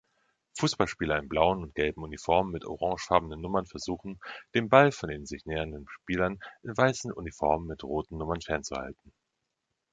Fussballspieler 0.57 1.19
in 1.19 1.29
blauen 1.29 1.61
und 1.61 1.75
gelben 1.75 2.01
Uniformen 2.01 2.51
mit 2.51 2.65
orangefarbenen 2.65 3.39
Nummern 3.39 3.67
versuchen, 3.67 4.19
den 4.55 4.67
Ball 4.67 4.91
von 4.91 5.09
den 5.09 5.27
sich 5.27 5.45
nähernden 5.45 5.85
Spielern 5.87 6.39
in 6.63 6.75
weißen 6.75 7.11
Uniformen 7.11 7.67
mit 7.67 7.83
roten 7.83 8.17
Nummern 8.17 8.41
fernzuhalten 8.41 9.13